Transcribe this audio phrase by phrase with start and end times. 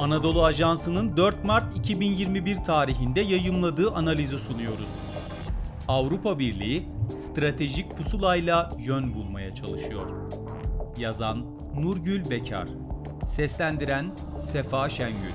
[0.00, 4.88] Anadolu Ajansı'nın 4 Mart 2021 tarihinde yayımladığı analizi sunuyoruz.
[5.88, 6.88] Avrupa Birliği
[7.18, 10.10] stratejik pusulayla yön bulmaya çalışıyor.
[10.98, 12.68] Yazan Nurgül Bekar
[13.26, 15.32] Seslendiren Sefa Şengül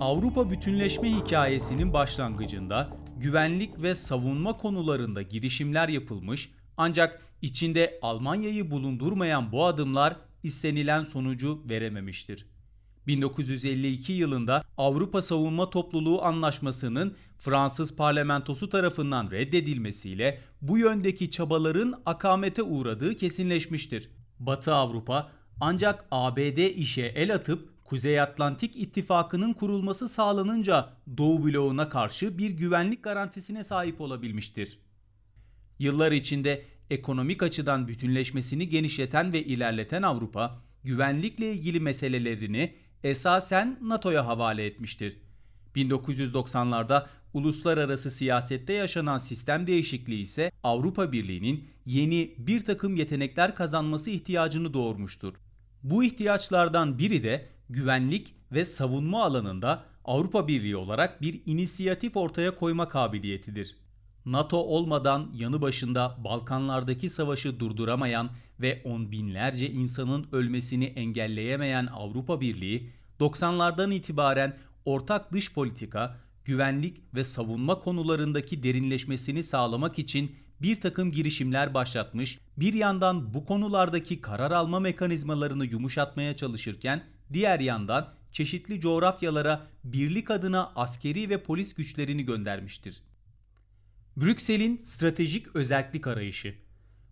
[0.00, 9.64] Avrupa bütünleşme hikayesinin başlangıcında güvenlik ve savunma konularında girişimler yapılmış ancak içinde Almanya'yı bulundurmayan bu
[9.64, 12.46] adımlar istenilen sonucu verememiştir.
[13.06, 23.16] 1952 yılında Avrupa Savunma Topluluğu Anlaşması'nın Fransız parlamentosu tarafından reddedilmesiyle bu yöndeki çabaların akamete uğradığı
[23.16, 24.10] kesinleşmiştir.
[24.38, 32.38] Batı Avrupa ancak ABD işe el atıp Kuzey Atlantik İttifakı'nın kurulması sağlanınca Doğu bloğuna karşı
[32.38, 34.78] bir güvenlik garantisine sahip olabilmiştir.
[35.78, 44.66] Yıllar içinde ekonomik açıdan bütünleşmesini genişleten ve ilerleten Avrupa, güvenlikle ilgili meselelerini esasen NATO'ya havale
[44.66, 45.16] etmiştir.
[45.76, 54.74] 1990'larda uluslararası siyasette yaşanan sistem değişikliği ise Avrupa Birliği'nin yeni bir takım yetenekler kazanması ihtiyacını
[54.74, 55.34] doğurmuştur.
[55.82, 62.88] Bu ihtiyaçlardan biri de güvenlik ve savunma alanında Avrupa Birliği olarak bir inisiyatif ortaya koyma
[62.88, 63.76] kabiliyetidir.
[64.26, 72.90] NATO olmadan yanı başında Balkanlardaki savaşı durduramayan ve on binlerce insanın ölmesini engelleyemeyen Avrupa Birliği
[73.20, 81.74] 90'lardan itibaren ortak dış politika, güvenlik ve savunma konularındaki derinleşmesini sağlamak için bir takım girişimler
[81.74, 90.30] başlatmış, bir yandan bu konulardaki karar alma mekanizmalarını yumuşatmaya çalışırken diğer yandan çeşitli coğrafyalara birlik
[90.30, 93.02] adına askeri ve polis güçlerini göndermiştir.
[94.16, 96.54] Brüksel'in stratejik özellik arayışı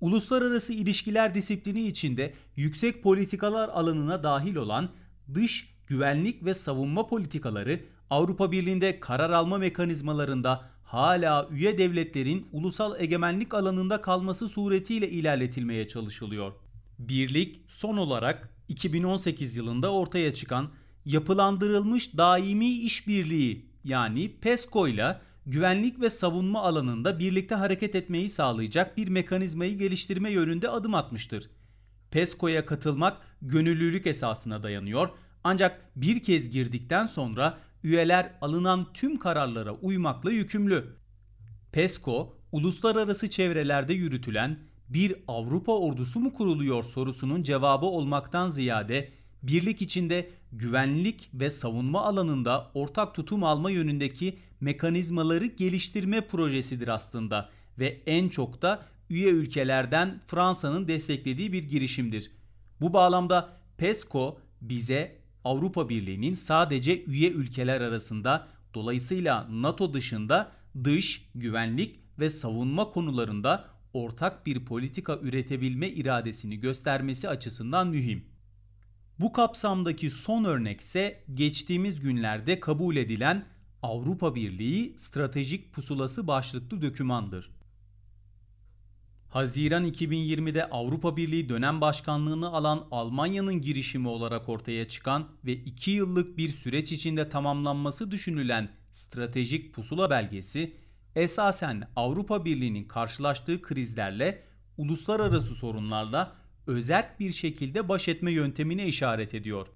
[0.00, 4.90] Uluslararası ilişkiler disiplini içinde yüksek politikalar alanına dahil olan
[5.34, 7.80] dış, güvenlik ve savunma politikaları
[8.10, 16.52] Avrupa Birliği'nde karar alma mekanizmalarında hala üye devletlerin ulusal egemenlik alanında kalması suretiyle ilerletilmeye çalışılıyor.
[16.98, 20.70] Birlik son olarak 2018 yılında ortaya çıkan
[21.04, 29.08] yapılandırılmış daimi işbirliği yani PESCO ile güvenlik ve savunma alanında birlikte hareket etmeyi sağlayacak bir
[29.08, 31.50] mekanizmayı geliştirme yönünde adım atmıştır.
[32.10, 35.08] PESCO'ya katılmak gönüllülük esasına dayanıyor
[35.44, 40.96] ancak bir kez girdikten sonra üyeler alınan tüm kararlara uymakla yükümlü.
[41.72, 50.30] PESCO, uluslararası çevrelerde yürütülen bir Avrupa ordusu mu kuruluyor sorusunun cevabı olmaktan ziyade birlik içinde
[50.52, 58.62] güvenlik ve savunma alanında ortak tutum alma yönündeki mekanizmaları geliştirme projesidir aslında ve en çok
[58.62, 62.30] da üye ülkelerden Fransa'nın desteklediği bir girişimdir.
[62.80, 70.52] Bu bağlamda PESCO bize Avrupa Birliği'nin sadece üye ülkeler arasında dolayısıyla NATO dışında
[70.84, 78.31] dış, güvenlik ve savunma konularında ortak bir politika üretebilme iradesini göstermesi açısından mühim.
[79.20, 83.44] Bu kapsamdaki son örnek ise geçtiğimiz günlerde kabul edilen
[83.82, 87.50] Avrupa Birliği Stratejik Pusulası başlıklı dokümandır.
[89.28, 96.38] Haziran 2020'de Avrupa Birliği dönem başkanlığını alan Almanya'nın girişimi olarak ortaya çıkan ve 2 yıllık
[96.38, 100.76] bir süreç içinde tamamlanması düşünülen stratejik pusula belgesi
[101.16, 104.42] esasen Avrupa Birliği'nin karşılaştığı krizlerle,
[104.76, 109.66] uluslararası sorunlarla özerk bir şekilde baş etme yöntemine işaret ediyor.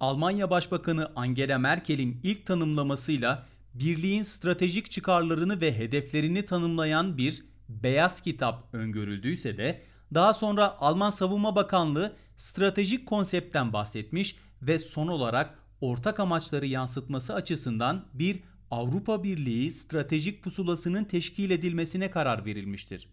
[0.00, 8.74] Almanya Başbakanı Angela Merkel'in ilk tanımlamasıyla birliğin stratejik çıkarlarını ve hedeflerini tanımlayan bir beyaz kitap
[8.74, 9.82] öngörüldüyse de
[10.14, 18.04] daha sonra Alman Savunma Bakanlığı stratejik konseptten bahsetmiş ve son olarak ortak amaçları yansıtması açısından
[18.14, 18.40] bir
[18.70, 23.08] Avrupa Birliği stratejik pusulasının teşkil edilmesine karar verilmiştir.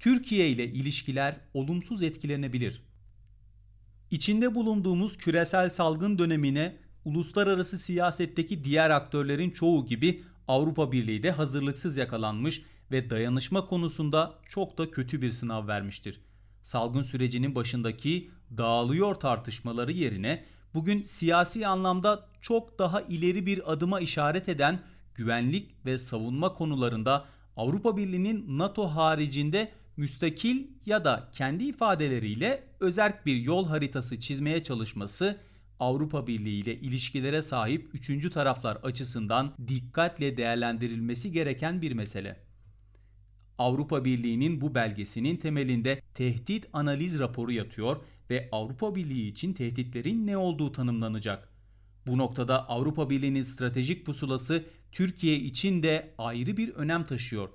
[0.00, 2.82] Türkiye ile ilişkiler olumsuz etkilenebilir.
[4.10, 11.96] İçinde bulunduğumuz küresel salgın dönemine uluslararası siyasetteki diğer aktörlerin çoğu gibi Avrupa Birliği de hazırlıksız
[11.96, 16.20] yakalanmış ve dayanışma konusunda çok da kötü bir sınav vermiştir.
[16.62, 20.44] Salgın sürecinin başındaki dağılıyor tartışmaları yerine
[20.74, 24.80] bugün siyasi anlamda çok daha ileri bir adıma işaret eden
[25.14, 27.24] güvenlik ve savunma konularında
[27.56, 35.40] Avrupa Birliği'nin NATO haricinde müstakil ya da kendi ifadeleriyle özerk bir yol haritası çizmeye çalışması
[35.80, 42.40] Avrupa Birliği ile ilişkilere sahip üçüncü taraflar açısından dikkatle değerlendirilmesi gereken bir mesele.
[43.58, 47.96] Avrupa Birliği'nin bu belgesinin temelinde tehdit analiz raporu yatıyor
[48.30, 51.48] ve Avrupa Birliği için tehditlerin ne olduğu tanımlanacak.
[52.06, 57.48] Bu noktada Avrupa Birliği'nin stratejik pusulası Türkiye için de ayrı bir önem taşıyor.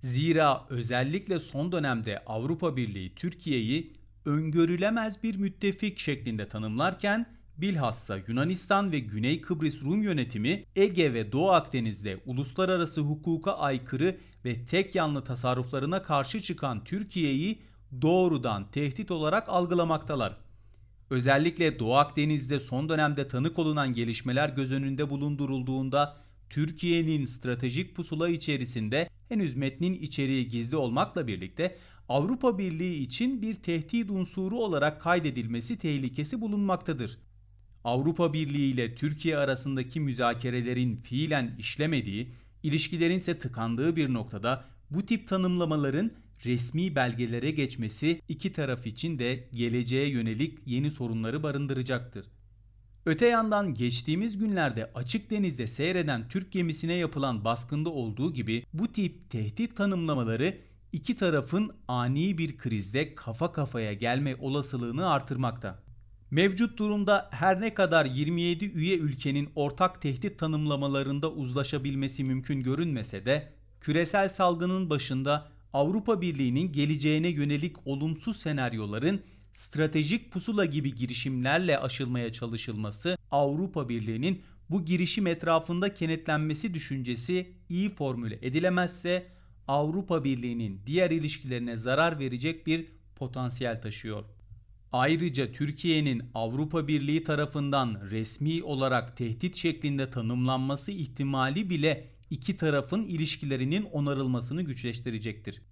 [0.00, 3.92] Zira özellikle son dönemde Avrupa Birliği Türkiye'yi
[4.24, 11.50] öngörülemez bir müttefik şeklinde tanımlarken bilhassa Yunanistan ve Güney Kıbrıs Rum yönetimi Ege ve Doğu
[11.50, 17.62] Akdeniz'de uluslararası hukuka aykırı ve tek yanlı tasarruflarına karşı çıkan Türkiye'yi
[18.02, 20.36] doğrudan tehdit olarak algılamaktalar.
[21.10, 26.16] Özellikle Doğu Akdeniz'de son dönemde tanık olunan gelişmeler göz önünde bulundurulduğunda
[26.50, 31.78] Türkiye'nin stratejik pusula içerisinde henüz metnin içeriği gizli olmakla birlikte
[32.08, 37.18] Avrupa Birliği için bir tehdit unsuru olarak kaydedilmesi tehlikesi bulunmaktadır.
[37.84, 42.32] Avrupa Birliği ile Türkiye arasındaki müzakerelerin fiilen işlemediği,
[42.62, 46.10] ilişkilerin ise tıkandığı bir noktada bu tip tanımlamaların
[46.44, 52.26] resmi belgelere geçmesi iki taraf için de geleceğe yönelik yeni sorunları barındıracaktır.
[53.06, 59.30] Öte yandan geçtiğimiz günlerde açık denizde seyreden Türk gemisine yapılan baskında olduğu gibi bu tip
[59.30, 60.58] tehdit tanımlamaları
[60.92, 65.78] iki tarafın ani bir krizde kafa kafaya gelme olasılığını artırmakta.
[66.30, 73.52] Mevcut durumda her ne kadar 27 üye ülkenin ortak tehdit tanımlamalarında uzlaşabilmesi mümkün görünmese de
[73.80, 79.20] küresel salgının başında Avrupa Birliği'nin geleceğine yönelik olumsuz senaryoların
[79.52, 88.38] stratejik pusula gibi girişimlerle aşılmaya çalışılması Avrupa Birliği'nin bu girişim etrafında kenetlenmesi düşüncesi iyi formüle
[88.42, 89.26] edilemezse
[89.68, 92.86] Avrupa Birliği'nin diğer ilişkilerine zarar verecek bir
[93.16, 94.24] potansiyel taşıyor.
[94.92, 103.82] Ayrıca Türkiye'nin Avrupa Birliği tarafından resmi olarak tehdit şeklinde tanımlanması ihtimali bile iki tarafın ilişkilerinin
[103.82, 105.62] onarılmasını güçleştirecektir.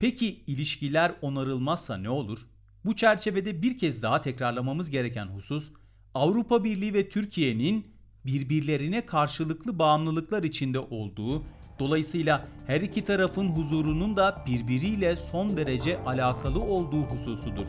[0.00, 2.46] Peki ilişkiler onarılmazsa ne olur?
[2.86, 5.72] Bu çerçevede bir kez daha tekrarlamamız gereken husus
[6.14, 7.86] Avrupa Birliği ve Türkiye'nin
[8.26, 11.42] birbirlerine karşılıklı bağımlılıklar içinde olduğu,
[11.78, 17.66] dolayısıyla her iki tarafın huzurunun da birbiriyle son derece alakalı olduğu hususudur.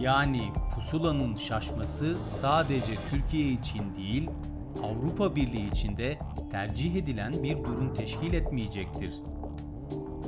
[0.00, 4.30] Yani pusulanın şaşması sadece Türkiye için değil,
[4.82, 6.18] Avrupa Birliği için de
[6.50, 9.12] tercih edilen bir durum teşkil etmeyecektir.